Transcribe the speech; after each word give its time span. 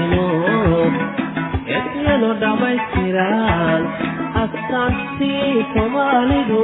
inuu 0.00 0.84
eedyadu 1.76 2.30
dhammaystiraan 2.42 3.82
astaantii 4.42 5.54
soomaalidu 5.74 6.62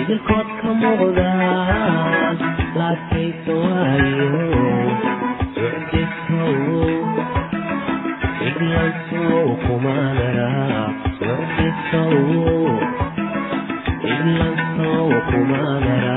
idinkood 0.00 0.48
ka 0.60 0.70
muuqdaan 0.82 2.34
laakaysawayo 2.78 4.30
iglansow 8.48 9.46
kumanara 9.64 10.50
iglansow 14.12 15.10
kumanara 15.30 16.16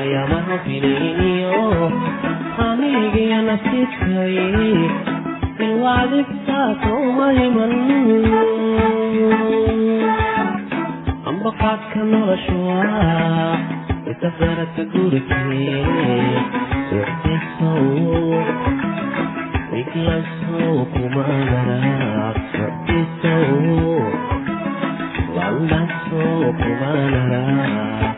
ayaamaha 0.00 0.58
filayniyo 0.64 1.62
anigii 2.68 3.34
nasiibkay 3.48 4.36
ilwaadibtaasoma 5.66 7.26
himan 7.38 7.74
ambaqaadka 11.30 12.00
noloshuwa 12.10 12.80
itafarata 14.12 14.82
gurigee 14.92 15.84
socdisow 16.90 17.86
iglasow 19.80 20.76
kumanara 20.94 22.34
socdisow 22.52 23.52
landasow 25.36 26.42
kumanara 26.60 27.42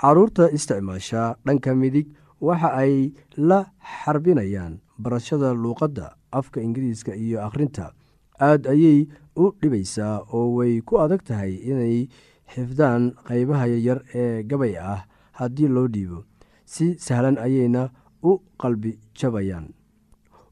carruurta 0.00 0.50
isticmaasha 0.52 1.36
dhanka 1.46 1.74
midig 1.74 2.06
waxa 2.40 2.70
ay 2.82 3.12
la 3.36 3.66
xarbinayaan 3.82 4.78
barashada 4.98 5.54
luuqadda 5.54 6.14
afka 6.32 6.60
ingiriiska 6.62 7.14
iyo 7.16 7.42
akhrinta. 7.46 7.92
Aad 8.40 8.66
ayay 8.66 9.08
u 9.36 9.50
dhibaysaa 9.60 10.22
oo 10.32 10.54
way 10.58 10.80
ku 10.86 10.98
adag 11.02 11.22
tahay 11.26 11.54
inay 11.70 12.08
xifdaan 12.54 13.12
qaybaha 13.26 13.66
yaryar 13.66 14.00
ee 14.14 14.42
gabay 14.42 14.74
ah 14.78 15.02
haddii 15.38 15.68
loo 15.68 15.88
dhiibo. 15.88 16.24
Si 16.64 16.94
sahlan 16.98 17.38
ayayna 17.38 17.90
u 18.22 18.38
qalbi 18.60 18.98
jabayaan. 19.18 19.74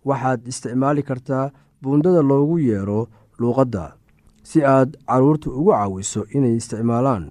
Waxaad 0.04 0.46
isticmaali 0.50 1.02
kartaa 1.02 1.52
buundada 1.82 2.22
loogu 2.22 2.58
yeero 2.58 3.06
luuqadda 3.38 3.94
si 4.42 4.62
aad 4.64 4.96
carruurta 5.06 5.50
ugu 5.50 5.70
caawiso 5.70 6.26
inay 6.34 6.56
isticmaalaan 6.58 7.30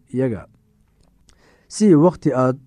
iyaga. 0.13 0.47
Si 1.67 1.95
wakhti 1.95 2.33
aad 2.33 2.57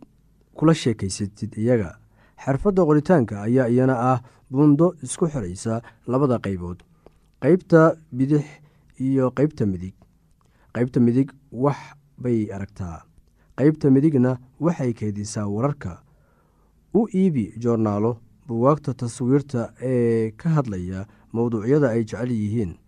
kula 0.55 0.75
sheekaysatid 0.75 1.57
iyaga 1.59 1.99
xirfadda 2.45 2.83
qoritaanka 2.89 3.43
ayaa 3.43 3.69
iyana 3.69 3.95
ah 4.13 4.19
buundo 4.51 4.95
isku 5.03 5.27
xiraysa 5.29 5.83
labada 6.07 6.39
qaybood. 6.39 6.83
Qeybta 7.43 7.97
bidix 8.13 8.45
iyo 9.01 9.31
qeybta 9.31 9.67
midig. 9.67 9.95
Qeybta 10.75 11.01
midig 11.01 11.31
wax 11.53 11.77
bay 12.19 12.49
aragtaa. 12.53 13.05
Qeybta 13.57 13.91
midigna 13.91 14.39
waxay 14.61 14.93
keydisaa 14.95 15.47
wararka. 15.47 16.01
U 16.95 17.09
iibi 17.15 17.53
joornaalo 17.59 18.19
buwaagta 18.47 18.95
taswiirta 18.95 19.73
ee 19.83 20.31
ka 20.37 20.49
hadlaya 20.51 21.07
mowduucyada 21.33 21.89
ay 21.91 22.05
jecel 22.05 22.31
yihiin. 22.31 22.79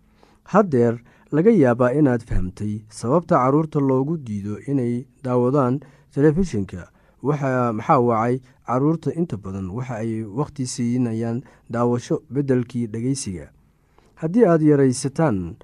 Haddeer 0.43 1.03
laga 1.31 1.51
yaabaa 1.51 1.91
inaad 1.99 2.23
fahamtay 2.29 2.73
sababta 2.89 3.35
carruurta 3.43 3.79
loogu 3.79 4.17
diido 4.17 4.59
inay 4.67 5.05
daawadaan 5.23 5.79
telefishinka. 6.13 6.89
Maxaa 7.23 7.99
wacay 7.99 8.39
carruurta 8.67 9.11
inta 9.13 9.37
badan 9.37 9.69
waxa 9.69 9.95
ay 10.03 10.23
wakhti 10.23 10.65
siinayaan 10.67 11.41
daawasho 11.69 12.21
beddelkii 12.33 12.87
dhegeysiga. 12.87 13.49
Haddii 14.15 14.45
aad 14.45 14.61
yaraysataan 14.61 15.55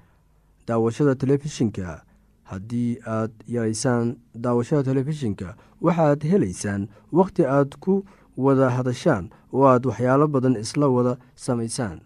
daawashada 0.66 1.14
telefishinka 1.14 2.02
haddii 2.44 2.98
aad 3.06 3.32
yaraysaan 3.48 4.16
daawashada 4.34 4.82
telefishinka 4.82 5.56
waxaad 5.80 6.22
helaysaan 6.30 6.88
wakhti 7.12 7.46
aad 7.46 7.76
ku 7.80 8.04
wada 8.36 8.70
hadashaan 8.70 9.30
oo 9.52 9.64
aad 9.66 9.86
waxyaalo 9.86 10.28
badan 10.28 10.56
isla 10.60 10.88
wada 10.88 11.16
samaysaan 11.36 12.00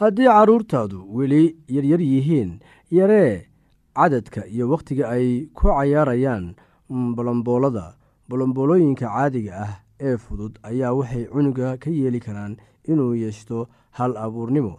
haddii 0.00 0.26
carruurtaadu 0.26 0.98
weli 1.16 1.56
yaryar 1.68 2.00
yihiin 2.00 2.50
yaree 2.90 3.46
cadadka 3.96 4.46
iyo 4.46 4.70
wakhtiga 4.70 5.08
ay 5.10 5.46
ku 5.54 5.68
cayaarayaan 5.68 6.54
bolomboolada 7.16 7.94
bolomboolooyinka 8.28 9.06
caadiga 9.06 9.52
ah 9.64 9.72
ee 10.00 10.16
fudud 10.16 10.54
ayaa 10.70 10.92
waxay 10.98 11.24
cunuga 11.34 11.76
ka 11.82 11.90
yeeli 11.90 12.20
karaan 12.20 12.56
inuu 12.88 13.14
yeeshto 13.14 13.68
hal 13.90 14.16
abuurnimo. 14.16 14.74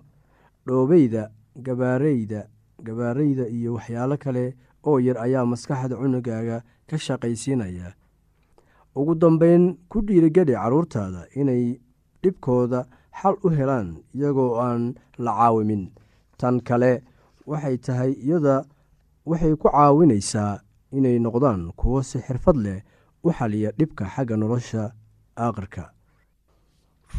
Dhoobeyda 0.68 1.30
gabaareyda 1.66 2.48
gabaareyda 2.84 3.48
iyo 3.48 3.74
waxyaalo 3.74 4.18
kale 4.18 4.56
oo 4.84 5.00
yar 5.00 5.18
ayaa 5.26 5.46
maskaxda 5.46 5.96
cunugaaga 5.96 6.64
ka 6.90 6.98
shaqaysiinaya. 6.98 7.94
Ugu 8.96 9.16
dambeyn 9.16 9.78
ku 9.90 10.02
dhiirigeli 10.02 10.54
carruurtaada 10.54 11.28
inay 11.36 11.80
dhibkooda 12.24 12.86
xal 13.22 13.36
u 13.46 13.50
helaan 13.58 13.88
iyagoo 14.18 14.52
aan 14.68 14.84
la 15.26 15.32
caawimin 15.40 15.84
tan 16.40 16.56
kale 16.68 16.92
waxay 17.50 17.78
tahay 17.86 18.12
iyada 18.26 18.56
waxay 19.30 19.54
ku 19.62 19.68
caawinaysaa 19.70 20.54
inay 20.98 21.18
noqdaan 21.26 21.62
kuwo 21.80 22.00
si 22.10 22.18
xirfad 22.26 22.58
leh 22.66 22.80
u 23.26 23.30
xaliya 23.38 23.70
dhibka 23.80 24.04
xagga 24.14 24.36
nolosha 24.38 24.84
aakhirka 25.44 25.84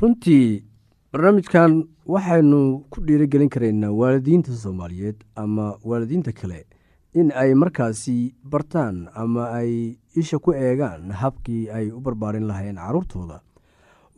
runtii 0.00 0.64
barnaamijkan 1.12 1.72
waxaynu 2.12 2.60
ku 2.90 3.00
dhiirigelin 3.06 3.48
karaynaa 3.54 3.90
waalidiinta 4.00 4.52
soomaaliyeed 4.62 5.18
ama 5.42 5.66
waalidiinta 5.88 6.32
kale 6.32 6.60
in 7.20 7.28
ay 7.42 7.50
markaasi 7.62 8.34
bartaan 8.52 8.96
ama 9.14 9.42
ay 9.58 9.72
isha 10.20 10.38
ku 10.44 10.50
eegaan 10.52 11.10
habkii 11.22 11.70
ay 11.76 11.86
u 11.96 12.00
barbaarin 12.00 12.46
lahayn 12.50 12.76
carruurtooda 12.76 13.36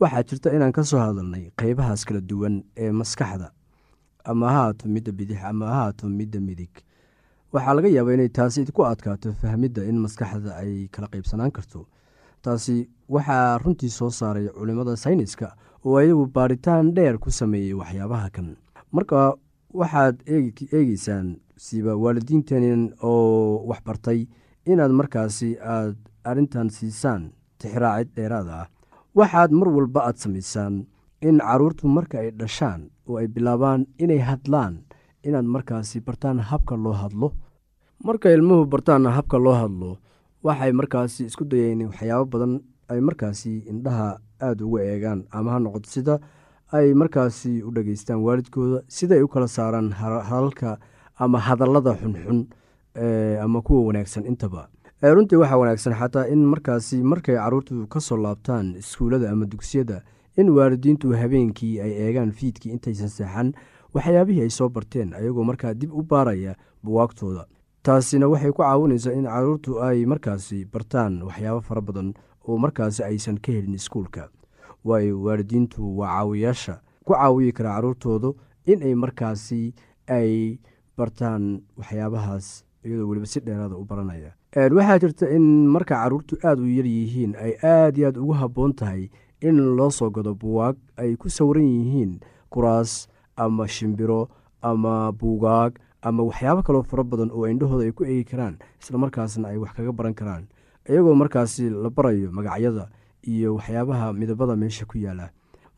waxaa 0.01 0.23
jirta 0.29 0.49
inaan 0.55 0.71
ka 0.77 0.83
soo 0.83 0.99
hadalnay 0.99 1.43
qeybahaas 1.59 2.05
kala 2.05 2.21
duwan 2.21 2.63
ee 2.77 2.91
maskaxda. 2.91 3.51
Ama 4.25 4.51
haato 4.51 4.87
midda 4.89 5.11
bidix 5.11 5.39
ama 5.43 5.65
haato 5.67 6.09
midda 6.09 6.39
midig. 6.39 6.73
Waxaa 7.53 7.73
laga 7.77 7.87
yaabaa 7.89 8.13
inay 8.17 8.29
taasi 8.29 8.65
ku 8.71 8.83
adkaato 8.85 9.33
fahmidda 9.41 9.83
in 9.89 9.97
maskaxda 10.05 10.55
ay 10.61 10.87
kala 10.91 11.07
qeybsanaan 11.07 11.51
karto. 11.51 11.87
Taasi 12.43 12.89
waxaa 13.09 13.57
runtii 13.63 13.89
soo 13.89 14.09
saaray 14.09 14.47
culimmada 14.57 14.95
sayniska 14.97 15.55
oo 15.85 15.97
ayagu 15.97 16.25
baaritaan 16.35 16.93
dheer 16.95 17.17
ku 17.17 17.31
sameeyey 17.31 17.73
waxyaabaha 17.73 18.29
kan. 18.35 18.55
Marka 18.91 19.33
waxaad 19.73 20.15
eegeysaan 20.27 21.37
siba 21.57 21.95
waalidiintan 21.95 22.93
oo 23.01 23.65
waxbartay 23.69 24.27
inaad 24.65 24.91
markaasi 24.91 25.57
aad 25.59 25.95
arrintan 26.23 26.69
siisaan 26.69 27.31
tixraacid 27.59 28.09
dheeraad 28.15 28.47
ah 28.59 28.67
waxaad 29.15 29.51
mar 29.51 29.69
walba 29.69 29.99
aad 30.07 30.17
samaysaan 30.23 30.85
in 31.21 31.37
caruurtu 31.39 31.87
marka 31.87 32.19
ay 32.19 32.31
dhashaan 32.31 32.81
oo 33.07 33.17
ay 33.17 33.27
bilaabaan 33.27 33.85
inay 34.03 34.19
hadlaan 34.29 34.73
inaad 35.23 35.45
markaasi 35.55 35.99
bartaan 35.99 36.39
habka 36.39 36.75
loo 36.77 36.93
hadlo. 36.93 37.33
Marka 38.03 38.29
ilmuhu 38.29 38.65
bartaan 38.65 39.05
habka 39.17 39.37
loo 39.39 39.53
hadlo 39.61 39.97
waxay 40.43 40.71
markaasi 40.71 41.25
isku 41.29 41.43
dayeen 41.45 41.81
waxyaabo 41.89 42.25
badan 42.33 42.53
ay 42.91 42.99
markaasi 43.01 43.51
indhaha 43.71 44.19
aada 44.41 44.65
uga 44.65 44.81
eegaan 44.83 45.19
ama 45.31 45.51
ha 45.51 45.59
noqoto 45.59 45.89
sida 45.89 46.15
ay 46.77 46.93
markaasi 46.93 47.63
u 47.67 47.71
dhageystaan 47.75 48.19
waalidkooda 48.25 48.79
sidaay 48.87 49.21
u 49.25 49.27
kala 49.27 49.47
saaraan 49.47 49.89
hadalka 50.29 50.77
ama 51.23 51.39
hadallada 51.47 51.91
xunxun 52.01 52.39
ama 53.43 53.59
kuwa 53.65 53.81
wanaagsan 53.87 54.25
intaba 54.31 54.69
runtii 55.01 55.35
waxaa 55.37 55.57
wanaagsan 55.57 55.93
xataa 55.93 56.25
in 56.27 56.45
markaasi 56.45 57.03
markay 57.03 57.35
caruurtu 57.35 57.87
ka 57.87 57.99
soo 57.99 58.17
laabtaan 58.17 58.75
iskuullada 58.75 59.31
ama 59.31 59.45
dugsiyada 59.45 60.01
in 60.37 60.49
waalidiintu 60.49 61.11
habeenkii 61.13 61.79
ay 61.81 61.91
eegaan 61.91 62.31
fiidkii 62.31 62.71
intaysan 62.71 63.09
seexan 63.09 63.53
waxyaabihii 63.93 64.41
ay 64.41 64.49
soo 64.49 64.69
barteen 64.69 65.13
ayagoo 65.13 65.43
markaa 65.43 65.73
dib 65.73 65.93
u 65.93 66.03
baaraya 66.03 66.55
buwaagtooda 66.83 67.45
taasina 67.83 68.27
waxay 68.27 68.51
ku 68.51 68.61
caawinaysaa 68.63 69.13
in 69.13 69.25
caruurtu 69.25 69.81
ay 69.83 70.05
markaasi 70.05 70.65
bartaan 70.65 71.21
waxyaabo 71.23 71.61
fara 71.61 71.81
badan 71.81 72.13
oo 72.47 72.57
markaasi 72.57 73.03
aysan 73.03 73.37
ka 73.39 73.51
helin 73.51 73.73
iskuulka. 73.73 74.29
Waayo 74.85 75.21
waalidiintu 75.21 75.97
waa 75.99 76.07
caawiyaasha 76.17 76.81
ku 77.05 77.13
caawiyi 77.13 77.51
kara 77.51 77.73
caruurtoodu 77.75 78.35
in 78.65 78.83
ay 78.83 78.95
markaasi 78.95 79.73
ay 80.07 80.57
bartaan 80.97 81.61
waxyaabahaas 81.77 82.63
iyadoo 82.83 83.07
weliba 83.09 83.25
si 83.25 83.39
dheeraada 83.39 83.75
u 83.75 83.85
baranaya 83.85 84.33
waxaa 84.55 84.99
jirta 84.99 85.29
in 85.35 85.67
marka 85.67 85.95
caruurtu 85.95 86.37
aada 86.43 86.61
u 86.61 86.67
yaryihiin 86.67 87.35
ay 87.35 87.53
aada 87.63 87.97
iyo 87.97 88.07
aad 88.07 88.17
ugu 88.17 88.33
habboon 88.33 88.73
tahay 88.73 89.09
in 89.41 89.57
loo 89.77 89.89
soo 89.91 90.09
gado 90.09 90.33
buwaag 90.35 90.75
ay 90.97 91.15
ku 91.15 91.29
sawiran 91.29 91.65
yihiin 91.67 92.19
kuraas 92.49 93.07
ama 93.35 93.67
shimbiro 93.67 94.29
ama 94.61 95.11
buugaag 95.11 95.77
ama 96.01 96.23
waxyaabo 96.23 96.63
kaloo 96.63 96.83
fara 96.83 97.03
badan 97.03 97.31
oo 97.31 97.45
indhahooda 97.47 97.83
ay 97.85 97.91
ku 97.91 98.03
eegi 98.05 98.23
karaan 98.23 98.57
isla 98.81 98.97
markaasna 98.97 99.47
ay 99.51 99.57
wax 99.57 99.71
kaga 99.75 99.91
baran 99.91 100.13
karaan. 100.13 100.47
Iyagoo 100.89 101.15
markaasi 101.15 101.69
la 101.69 101.89
barayo 101.89 102.31
magacyada 102.31 102.87
iyo 103.27 103.55
waxyaabaha 103.59 104.13
midabada 104.13 104.55
meesha 104.55 104.85
ku 104.87 104.97
yaalla 104.97 105.29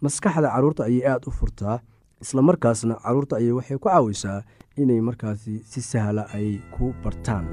maskaxda 0.01 0.53
carruurta 0.53 0.85
ayay 0.85 1.03
aada 1.09 1.25
u 1.27 1.31
furtaa 1.31 1.81
isla 2.21 2.41
markaasna 2.41 2.95
carruurta 3.01 3.35
ayay 3.41 3.51
waxay 3.51 3.77
ku 3.81 3.89
caawisaa 3.89 4.43
inay 4.77 5.01
markaasi 5.01 5.65
si 5.65 5.81
sahla 5.81 6.29
ay 6.37 6.61
ku 6.77 6.93
bartaan 7.03 7.45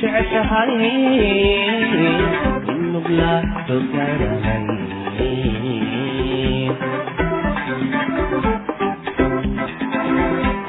jeceshahay 0.00 0.72
in 2.72 2.80
mugla 2.92 3.32
dogarahay 3.68 4.66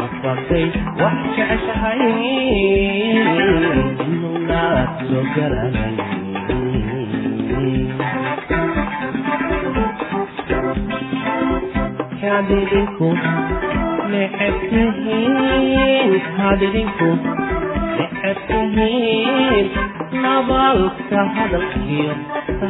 afatay 0.06 0.66
wax 1.02 1.18
jeceshahay 1.36 2.02
in 4.04 4.12
mugla 4.22 4.64
dogarahay 5.10 5.96
hadidinku 12.22 13.08
necebtihiin 14.12 16.14
hadidinku 16.38 17.10
yihiin 18.78 19.68
nabaalka 20.24 21.20
hadalkiyo 21.36 22.14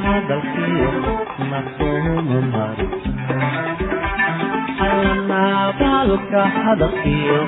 hadalkiyo 0.06 0.89
nasoo 1.51 2.15
mari 2.53 2.88
nabaalka 5.32 6.41
hadalkiyo 6.63 7.39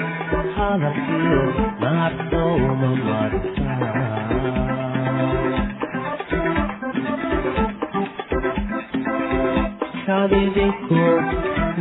hadalkiyo 0.58 1.42
nasoo 1.84 2.58
marta 3.06 3.70
kadidinku 10.08 11.02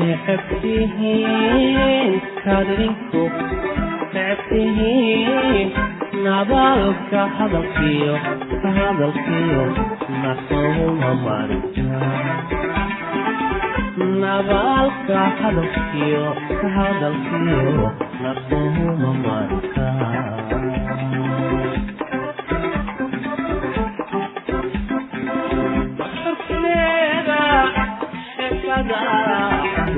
necebtihiin 0.01 2.13
kadidinku 2.45 3.23
necebtihiin 4.15 5.69
nabaalka 6.25 7.21
hadalkiyo 7.39 8.15
hadalkiyo 8.77 9.65
nasuma 10.23 11.11
marnabaalka 13.95 15.19
hadalkiyo 15.41 16.25
hadalkiyo 16.75 17.87
nasuma 18.23 19.11
marka 19.25 19.87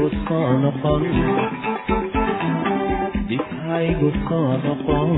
u 0.05 0.09
soo 0.26 0.52
noqon 0.62 1.02
dibhaygu 3.73 4.09
soo 4.26 4.52
noqon 4.64 5.11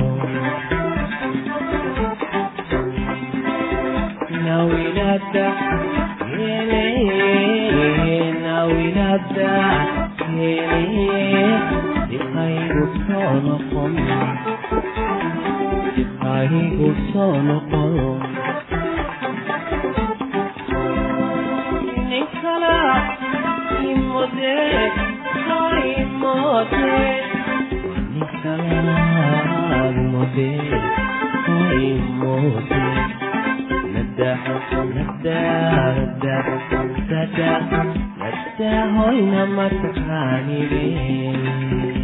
hoy 38.96 39.18
namataqaanidin 39.32 42.03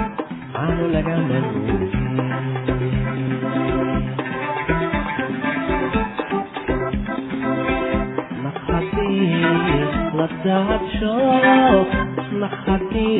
Aanu 0.61 0.85
lagaman 0.93 1.45
Nakhati 8.43 9.09
Ladat 10.17 10.81
sho 10.99 11.15
Nakhati 12.41 13.11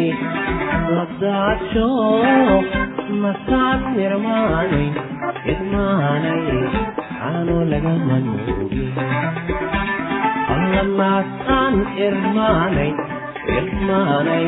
Ladat 0.96 1.60
sho 1.74 1.90
Masaan 3.24 3.80
nirmaanay 3.98 4.88
Idmaanay 5.52 6.46
Aanu 7.28 7.58
lagaman 7.72 8.26
Alla 10.54 10.84
masaan 11.00 11.76
irmaanay 12.08 12.92
Irmaanay 13.58 14.48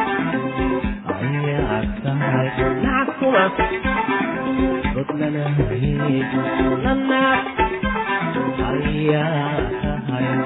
هي 1.21 1.55
عالسهر 1.71 2.73
نعكما 2.83 3.49
بطلنا 4.95 5.45
هي 5.69 6.23
لنا 6.85 7.43
هيا 8.59 9.27
هيا 10.09 10.45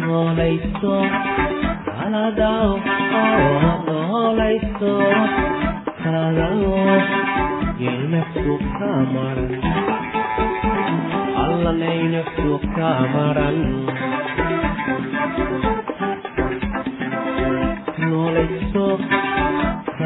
نوليسو 0.00 1.04
على 2.00 2.32
داو 2.36 2.78
نوليسو 3.88 5.00
سلام 6.04 6.62
ينفسو 7.80 8.58
كامران 8.78 9.60
الله 11.44 11.84
ينفسو 11.84 12.58
كامران 12.76 13.86
نوليسو 17.98 18.86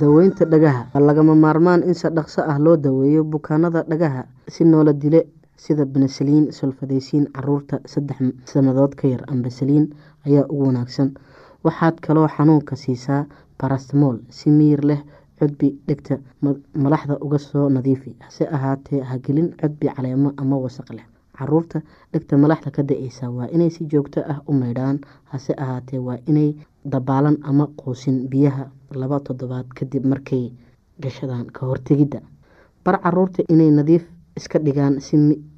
daweynta 0.00 0.44
dhagaha 0.46 0.86
waa 0.94 1.02
lagama 1.02 1.34
maarmaan 1.34 1.82
in 1.82 1.94
si 1.94 2.08
dhaqso 2.08 2.40
ah 2.46 2.58
loo 2.58 2.76
daweeyo 2.76 3.24
bukaanada 3.26 3.82
dhagaha 3.90 4.22
si 4.48 4.64
noola 4.64 4.92
dile 4.92 5.26
sida 5.62 5.84
benesaliin 5.94 6.46
solfadeysiin 6.58 7.26
carruurta 7.36 7.80
saddex 7.92 8.18
sannadood 8.52 8.94
ka 9.00 9.08
yar 9.12 9.22
ambasaliin 9.32 9.86
ayaa 10.26 10.44
ugu 10.48 10.64
wanaagsan. 10.66 11.10
Waxaad 11.64 11.96
kaloo 12.06 12.28
xanuunka 12.36 12.76
siisaa 12.76 13.24
barastamol 13.60 14.16
si 14.30 14.50
miyir 14.50 14.80
leh 14.90 15.00
cudbi 15.38 15.68
dhegta 15.88 16.18
malaxda 16.84 17.14
uga 17.20 17.38
soo 17.38 17.68
nadiifi 17.68 18.16
hase 18.20 18.44
ahaatee 18.56 19.00
hagelin 19.10 19.48
cudbi 19.60 19.86
caleemo 19.96 20.32
ama 20.36 20.56
wasaq 20.64 20.88
leh. 20.96 21.04
Caruurta 21.38 21.80
dhegta 22.12 22.36
malaxda 22.38 22.70
ka 22.70 22.82
da'eysa 22.82 23.30
waa 23.36 23.48
inay 23.52 23.70
si 23.70 23.84
joogto 23.92 24.20
ah 24.32 24.38
u 24.48 24.52
maydhaan 24.52 24.98
hase 25.32 25.52
ahaatee 25.64 25.98
waa 25.98 26.18
inay 26.26 26.54
dabaalan 26.84 27.36
ama 27.42 27.66
quusin 27.76 28.28
biyaha 28.32 28.64
laba 28.94 29.20
toddobaad 29.20 29.68
kadib 29.78 30.04
markay 30.06 30.52
gashadaan 31.02 31.46
ka 31.52 31.66
hortegidda 31.66 32.20
bar 32.84 32.96
carruurta 33.04 33.42
inay 33.48 33.70
nadiif 33.70 34.04
iska 34.36 34.58
dhigaan 34.64 34.94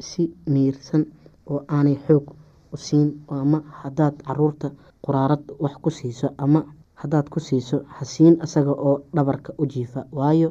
si 0.08 0.22
miirsan 0.52 1.02
oo 1.50 1.60
aanay 1.68 1.96
xoog 2.06 2.26
u 2.72 2.76
siin 2.76 3.08
ama 3.28 3.58
hadaad 3.82 4.14
carruurta 4.26 4.68
quraarad 5.04 5.44
wax 5.62 5.74
ku 5.82 5.90
siiso 5.90 6.28
ama 6.44 6.60
hadaad 7.02 7.26
ku 7.32 7.40
siiso 7.40 7.76
hasiin 7.96 8.34
isaga 8.44 8.70
oo 8.88 8.94
dhabarka 9.14 9.50
u 9.58 9.66
jiifa. 9.66 10.00
Waayo 10.12 10.48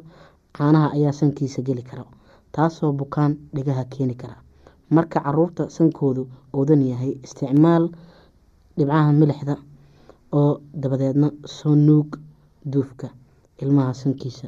caanaha 0.57 0.87
ayaa 0.95 1.11
sankiisa 1.19 1.61
geli 1.61 1.83
kara 1.83 2.03
taasoo 2.51 2.91
bukaan 2.93 3.37
dhigaha 3.55 3.83
keeni 3.93 4.15
kara. 4.15 4.35
Marka 4.89 5.19
carruurta 5.25 5.69
sankoodu 5.69 6.27
oodan 6.53 6.81
yahay 6.91 7.13
isticmaal 7.23 7.89
dhibcaha 8.77 9.11
milixda 9.13 9.55
oo 10.31 10.61
dabadeedna 10.81 11.31
soo 11.45 11.75
nuug 11.75 12.09
duufka 12.71 13.07
ilmaha 13.61 13.93
sankiisa. 13.93 14.47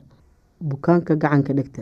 Bukaanka 0.70 1.16
gacanka 1.16 1.54
dhegta 1.54 1.82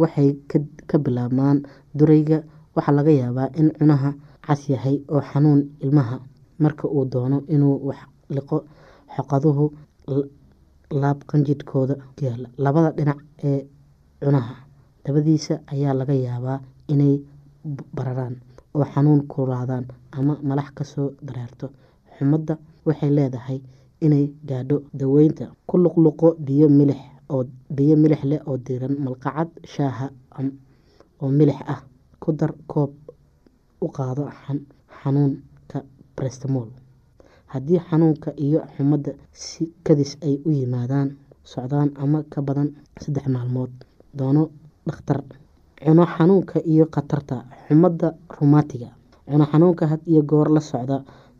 waxay 0.00 0.30
ka 0.90 0.96
bilaabmaan 1.04 1.58
durayga. 1.98 2.38
Waxaa 2.76 2.94
laga 2.98 3.10
yaabaa 3.20 3.48
in 3.60 3.68
cunaha 3.78 4.10
cas 4.46 4.60
yahay 4.72 4.96
oo 5.14 5.20
xanuun 5.30 5.60
ilmaha 5.84 6.16
marka 6.62 6.84
uu 6.96 7.04
doono 7.12 7.38
inuu 7.54 7.76
wax 7.88 7.98
liqo 8.36 8.56
xoqaduhu 9.14 9.64
laab 11.02 11.18
qanjidhkooda 11.30 11.94
yaalla 12.24 12.48
labada 12.64 12.90
dhinac 12.98 13.18
ee 13.48 13.60
cunaha 14.22 14.54
dabadiisa 15.04 15.54
ayaa 15.72 15.94
laga 16.00 16.14
yaabaa 16.26 16.58
inay 16.92 17.14
bararaan 17.96 18.34
oo 18.76 18.84
xanuun 18.92 19.20
kulaadaan 19.32 19.84
ama 20.18 20.34
malax 20.48 20.68
ka 20.78 20.84
soo 20.92 21.08
dareerto 21.26 21.66
xumadda 22.16 22.54
waxay 22.86 23.10
leedahay 23.18 23.58
inay 24.06 24.24
gaadho 24.48 24.76
daweynta 25.00 25.44
ku 25.68 25.74
luqluqo 25.84 26.28
biyo 26.46 26.66
milix 26.78 27.00
oo 27.32 27.42
biyo 27.76 27.94
milix 28.02 28.22
leh 28.30 28.40
oo 28.48 28.56
diiran 28.66 28.94
malqacad 29.04 29.48
shaaha 29.74 30.06
oo 31.22 31.28
milix 31.38 31.58
ah 31.74 31.80
ku 32.22 32.32
dar 32.38 32.52
koob 32.72 32.92
u 33.84 33.86
qaado 33.96 34.24
xanuunka 35.00 35.78
brestmol 36.16 36.68
haddii 37.52 37.80
xanuunka 37.88 38.30
iyo 38.46 38.60
xumadda 38.74 39.12
si 39.32 39.62
kadis 39.86 40.12
ay 40.26 40.34
u 40.46 40.50
yimaadaan 40.58 41.08
socdaan 41.52 41.90
ama 42.02 42.18
ka 42.32 42.38
badan 42.46 42.68
saddex 43.02 43.26
maalmood 43.34 43.72
doono 44.18 44.42
dhakhtar. 44.86 45.20
Cuno 45.84 46.04
xanuunka 46.14 46.58
iyo 46.72 46.84
khatarta 46.94 47.36
xumadda 47.66 48.08
rumaatiga 48.36 48.88
cuno 49.28 49.44
xanuunka 49.50 49.84
had 49.90 50.00
iyo 50.12 50.22
goor 50.30 50.48
la 50.56 50.60
socda 50.60 50.96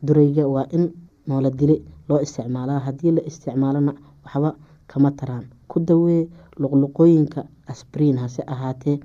durayga 0.06 0.44
waa 0.54 0.66
in 0.76 0.84
noola 1.28 1.50
dile 1.50 1.76
loo 2.08 2.20
isticmaalaa. 2.24 2.80
Haddii 2.86 3.12
la 3.16 3.22
isticmaalona 3.30 3.92
waxba 4.24 4.50
kama 4.90 5.10
taraan. 5.18 5.44
Ku 5.70 5.80
dawee 5.88 6.28
luqluqooyinka 6.60 7.40
asbriin 7.72 8.16
hase 8.22 8.42
ahaatee 8.54 8.96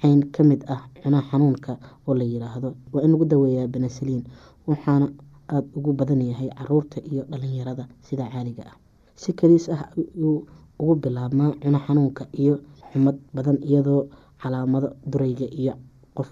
cayn 0.00 0.20
ka 0.34 0.42
mid 0.50 0.60
ah 0.74 0.82
cuno 1.02 1.18
xanuunka 1.30 1.72
oo 2.06 2.14
la 2.18 2.24
yiraahdo. 2.24 2.68
Waa 2.92 3.02
in 3.06 3.10
lagu 3.12 3.24
daweeyaa 3.32 3.68
benesaliin 3.74 4.22
waxaana 4.66 5.06
aada 5.48 5.68
ugu 5.78 5.92
badan 5.98 6.20
yahay 6.30 6.48
carruurta 6.58 6.98
iyo 7.10 7.22
dhalinyarada 7.30 7.84
sida 8.06 8.24
caaliga 8.32 8.64
ah. 8.70 8.76
Si 9.14 9.32
kaliis 9.32 9.68
ah 9.70 9.82
ayuu 9.96 10.46
ugu 10.80 10.94
bilaabmaa 11.02 11.54
cuno 11.62 11.78
xanuunka 11.86 12.24
iyo 12.42 12.54
xumad 12.92 13.16
badan 13.34 13.58
iyadoo 13.62 14.02
calaamado 14.42 14.88
durayga 15.10 15.46
iyo 15.60 15.74
qof 16.16 16.28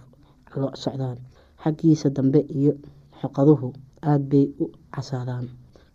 lo 0.61 0.69
socdaan. 0.75 1.19
Xaggiisa 1.63 2.11
dambe 2.11 2.41
iyo 2.59 2.73
xoqaduhu 3.21 3.69
aada 4.03 4.25
bay 4.31 4.47
u 4.63 4.65
casaadaan. 4.95 5.47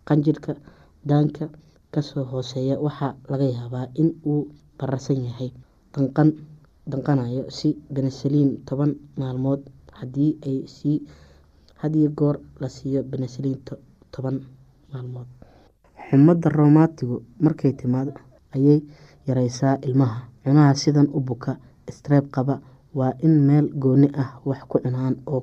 Qanjirhka 0.08 0.52
daanka 1.08 1.44
ka 1.92 2.00
soo 2.08 2.24
hooseeya 2.30 2.74
waxaa 2.86 3.12
laga 3.30 3.46
yaabaa 3.56 3.86
in 4.00 4.08
uu 4.32 4.42
bararsan 4.78 5.20
yahay 5.28 5.50
danqan 5.94 6.28
danqanayo 6.90 7.42
si 7.58 7.68
benesaliin 7.94 8.50
toban 8.68 8.92
maalmood 9.20 9.60
sii 10.76 10.98
hadiyo 11.80 12.08
goor 12.18 12.36
la 12.60 12.68
siiyo 12.76 13.00
benesaliin 13.10 13.58
toban 14.14 14.36
maalmood. 14.92 15.26
Xumadda 16.08 16.48
roomatigu 16.58 17.16
markay 17.44 17.72
timaado 17.80 18.12
ayay 18.54 18.80
yareysaa 19.26 19.76
ilmaha. 19.86 20.18
Cunaha 20.44 20.74
sidan 20.82 21.08
u 21.16 21.20
buka 21.20 21.52
streeb 21.96 22.26
qaba 22.34 22.54
waa 22.98 23.12
in 23.26 23.34
meel 23.48 23.66
gooni 23.82 24.08
ah 24.22 24.30
wax 24.48 24.60
ku 24.70 24.76
cunaan 24.84 25.14
oo 25.26 25.42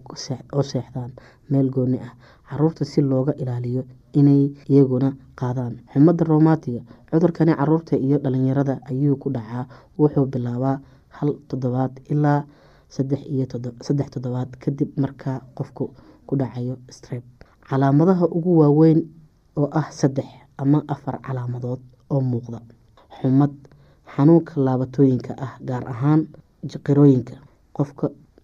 seexdaan 0.71 1.11
meel 1.51 1.67
gooni 1.75 1.97
ah. 2.07 2.13
Caruurta 2.47 2.85
si 2.85 3.01
looga 3.01 3.33
ilaaliyo 3.41 3.83
inay 4.19 4.41
iyaguna 4.69 5.09
qaadaan. 5.39 5.73
Xumadda 5.93 6.23
roomatiga 6.25 6.81
cudurkani 7.11 7.53
carruurta 7.59 7.95
iyo 7.97 8.17
dhalinyarada 8.23 8.79
ayuu 8.89 9.15
ku 9.17 9.29
dhacaa. 9.35 9.65
Wuxuu 9.99 10.25
bilaabaa 10.25 10.79
hal 11.17 11.29
toddobaad 11.49 11.93
ilaa 12.13 12.43
saddex 12.89 14.09
toddobaad 14.13 14.49
kadib 14.63 14.89
markaa 14.97 15.41
qofku 15.57 15.85
ku 16.27 16.33
dhacayo 16.35 16.77
streb 16.89 17.23
calaamadaha 17.69 18.25
ugu 18.37 18.51
waaweyn 18.61 18.99
oo 19.57 19.69
ah 19.71 19.87
saddex 19.91 20.25
ama 20.57 20.83
afar 20.87 21.19
calaamadood 21.25 21.81
oo 22.09 22.21
muuqda. 22.21 22.59
Xumad 23.21 23.53
xanuunka 24.15 24.53
laabatooyinka 24.65 25.33
ah 25.45 25.53
gaar 25.67 25.83
ahaan 25.93 26.21
jiqirooyinka. 26.71 27.35
Qofka 27.73 28.09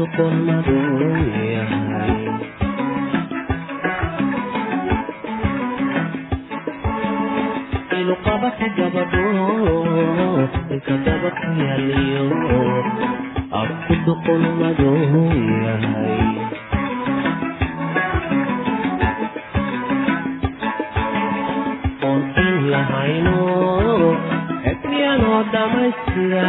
duqon 0.00 0.34
madow 0.46 0.96
yahay 1.52 2.24
inu 7.98 8.14
qabaka 8.24 8.66
gabadho 8.76 9.24
inka 10.74 10.94
dabaka 11.04 11.46
yaliyo 11.68 12.24
abku 13.60 13.92
duqon 14.04 14.42
madow 14.60 14.96
yahay 15.64 16.18
oon 22.08 22.22
in 22.44 22.54
lahayno 22.72 23.36
ebyano 24.70 25.34
dhamaystira 25.52 26.48